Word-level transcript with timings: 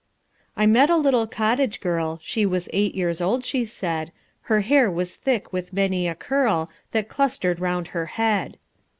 "I 0.57 0.65
met 0.65 0.89
a 0.89 0.97
little 0.97 1.27
cottage 1.27 1.79
girl, 1.79 2.19
She 2.23 2.43
was 2.43 2.67
eight 2.73 2.95
years 2.95 3.21
old 3.21 3.45
she 3.45 3.65
said, 3.65 4.11
Her 4.49 4.61
hair 4.61 4.89
was 4.89 5.15
thick 5.15 5.53
with 5.53 5.73
many 5.73 6.07
a 6.07 6.15
curl 6.15 6.71
That 6.91 7.07
clustered 7.07 7.59
round 7.59 7.89
her 7.89 8.07
head." 8.07 8.57